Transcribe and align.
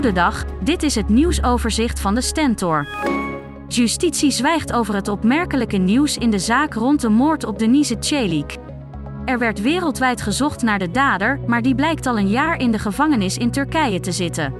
Goedendag, 0.00 0.44
dit 0.62 0.82
is 0.82 0.94
het 0.94 1.08
nieuwsoverzicht 1.08 2.00
van 2.00 2.14
de 2.14 2.20
Stentor. 2.20 2.86
Justitie 3.68 4.30
zwijgt 4.30 4.72
over 4.72 4.94
het 4.94 5.08
opmerkelijke 5.08 5.76
nieuws 5.76 6.16
in 6.16 6.30
de 6.30 6.38
zaak 6.38 6.74
rond 6.74 7.00
de 7.00 7.08
moord 7.08 7.44
op 7.44 7.58
Denise 7.58 7.96
Celik. 7.98 8.56
Er 9.24 9.38
werd 9.38 9.60
wereldwijd 9.60 10.22
gezocht 10.22 10.62
naar 10.62 10.78
de 10.78 10.90
dader, 10.90 11.40
maar 11.46 11.62
die 11.62 11.74
blijkt 11.74 12.06
al 12.06 12.18
een 12.18 12.28
jaar 12.28 12.58
in 12.58 12.70
de 12.70 12.78
gevangenis 12.78 13.36
in 13.36 13.50
Turkije 13.50 14.00
te 14.00 14.12
zitten. 14.12 14.54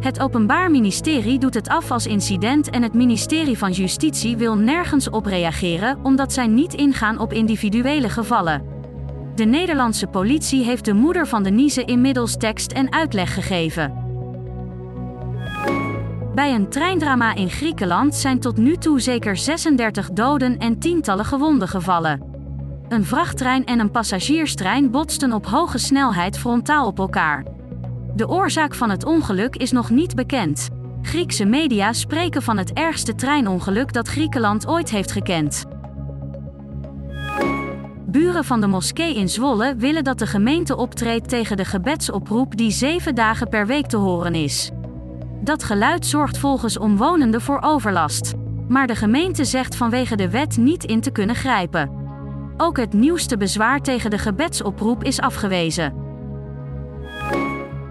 Het 0.00 0.20
Openbaar 0.20 0.70
Ministerie 0.70 1.38
doet 1.38 1.54
het 1.54 1.68
af 1.68 1.90
als 1.90 2.06
incident 2.06 2.70
en 2.70 2.82
het 2.82 2.94
ministerie 2.94 3.58
van 3.58 3.72
Justitie 3.72 4.36
wil 4.36 4.56
nergens 4.56 5.10
op 5.10 5.26
reageren 5.26 5.98
omdat 6.02 6.32
zij 6.32 6.46
niet 6.46 6.74
ingaan 6.74 7.18
op 7.18 7.32
individuele 7.32 8.08
gevallen. 8.08 8.62
De 9.34 9.44
Nederlandse 9.44 10.06
politie 10.06 10.64
heeft 10.64 10.84
de 10.84 10.94
moeder 10.94 11.26
van 11.26 11.42
Denise 11.42 11.84
inmiddels 11.84 12.36
tekst 12.36 12.72
en 12.72 12.92
uitleg 12.92 13.34
gegeven. 13.34 14.07
Bij 16.38 16.54
een 16.54 16.68
treindrama 16.68 17.34
in 17.34 17.50
Griekenland 17.50 18.14
zijn 18.14 18.40
tot 18.40 18.56
nu 18.56 18.76
toe 18.76 19.00
zeker 19.00 19.36
36 19.36 20.10
doden 20.10 20.58
en 20.58 20.78
tientallen 20.78 21.24
gewonden 21.24 21.68
gevallen. 21.68 22.22
Een 22.88 23.04
vrachttrein 23.04 23.64
en 23.64 23.78
een 23.78 23.90
passagierstrein 23.90 24.90
botsten 24.90 25.32
op 25.32 25.46
hoge 25.46 25.78
snelheid 25.78 26.38
frontaal 26.38 26.86
op 26.86 26.98
elkaar. 26.98 27.44
De 28.14 28.28
oorzaak 28.28 28.74
van 28.74 28.90
het 28.90 29.04
ongeluk 29.04 29.56
is 29.56 29.70
nog 29.70 29.90
niet 29.90 30.14
bekend. 30.14 30.68
Griekse 31.02 31.44
media 31.44 31.92
spreken 31.92 32.42
van 32.42 32.56
het 32.56 32.72
ergste 32.72 33.14
treinongeluk 33.14 33.92
dat 33.92 34.08
Griekenland 34.08 34.66
ooit 34.66 34.90
heeft 34.90 35.12
gekend. 35.12 35.64
Buren 38.06 38.44
van 38.44 38.60
de 38.60 38.66
moskee 38.66 39.14
in 39.14 39.28
Zwolle 39.28 39.74
willen 39.76 40.04
dat 40.04 40.18
de 40.18 40.26
gemeente 40.26 40.76
optreedt 40.76 41.28
tegen 41.28 41.56
de 41.56 41.64
gebedsoproep 41.64 42.56
die 42.56 42.70
zeven 42.70 43.14
dagen 43.14 43.48
per 43.48 43.66
week 43.66 43.86
te 43.86 43.96
horen 43.96 44.34
is. 44.34 44.70
Dat 45.40 45.64
geluid 45.64 46.06
zorgt 46.06 46.38
volgens 46.38 46.78
omwonenden 46.78 47.40
voor 47.40 47.60
overlast. 47.60 48.34
Maar 48.68 48.86
de 48.86 48.94
gemeente 48.94 49.44
zegt 49.44 49.76
vanwege 49.76 50.16
de 50.16 50.30
wet 50.30 50.56
niet 50.56 50.84
in 50.84 51.00
te 51.00 51.10
kunnen 51.10 51.36
grijpen. 51.36 51.90
Ook 52.56 52.76
het 52.76 52.92
nieuwste 52.92 53.36
bezwaar 53.36 53.80
tegen 53.80 54.10
de 54.10 54.18
gebedsoproep 54.18 55.04
is 55.04 55.20
afgewezen. 55.20 55.94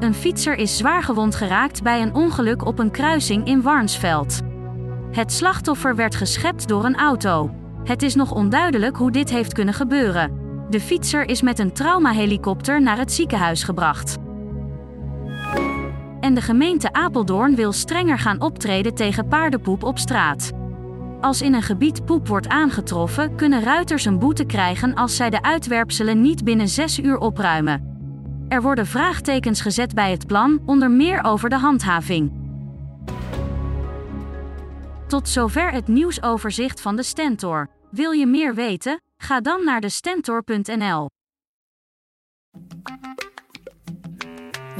Een 0.00 0.14
fietser 0.14 0.54
is 0.54 0.76
zwaargewond 0.76 1.34
geraakt 1.34 1.82
bij 1.82 2.02
een 2.02 2.14
ongeluk 2.14 2.64
op 2.64 2.78
een 2.78 2.90
kruising 2.90 3.46
in 3.46 3.62
Warnsveld. 3.62 4.40
Het 5.10 5.32
slachtoffer 5.32 5.96
werd 5.96 6.14
geschept 6.14 6.68
door 6.68 6.84
een 6.84 6.96
auto. 6.96 7.50
Het 7.84 8.02
is 8.02 8.14
nog 8.14 8.32
onduidelijk 8.32 8.96
hoe 8.96 9.10
dit 9.10 9.30
heeft 9.30 9.52
kunnen 9.52 9.74
gebeuren. 9.74 10.40
De 10.70 10.80
fietser 10.80 11.28
is 11.28 11.42
met 11.42 11.58
een 11.58 11.72
traumahelikopter 11.72 12.82
naar 12.82 12.98
het 12.98 13.12
ziekenhuis 13.12 13.62
gebracht 13.62 14.18
en 16.22 16.34
de 16.34 16.40
gemeente 16.40 16.92
Apeldoorn 16.92 17.54
wil 17.54 17.72
strenger 17.72 18.18
gaan 18.18 18.40
optreden 18.40 18.94
tegen 18.94 19.28
paardenpoep 19.28 19.82
op 19.82 19.98
straat. 19.98 20.52
Als 21.20 21.42
in 21.42 21.54
een 21.54 21.62
gebied 21.62 22.04
poep 22.04 22.28
wordt 22.28 22.48
aangetroffen, 22.48 23.36
kunnen 23.36 23.62
ruiters 23.62 24.04
een 24.04 24.18
boete 24.18 24.44
krijgen 24.44 24.94
als 24.94 25.16
zij 25.16 25.30
de 25.30 25.42
uitwerpselen 25.42 26.20
niet 26.20 26.44
binnen 26.44 26.68
6 26.68 26.98
uur 26.98 27.18
opruimen. 27.18 27.90
Er 28.48 28.62
worden 28.62 28.86
vraagtekens 28.86 29.60
gezet 29.60 29.94
bij 29.94 30.10
het 30.10 30.26
plan, 30.26 30.62
onder 30.66 30.90
meer 30.90 31.24
over 31.24 31.48
de 31.48 31.58
handhaving. 31.58 32.32
Tot 35.06 35.28
zover 35.28 35.72
het 35.72 35.88
nieuwsoverzicht 35.88 36.80
van 36.80 36.96
de 36.96 37.02
Stentor. 37.02 37.68
Wil 37.90 38.10
je 38.10 38.26
meer 38.26 38.54
weten? 38.54 39.00
Ga 39.16 39.40
dan 39.40 39.64
naar 39.64 39.80
de 39.80 39.88
Stentor.nl. 39.88 41.08